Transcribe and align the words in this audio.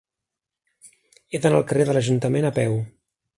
He 1.31 1.41
d'anar 1.43 1.59
al 1.59 1.67
carrer 1.73 1.87
de 1.91 1.97
l'Ajuntament 1.99 2.49
a 2.51 2.55
peu. 2.57 2.81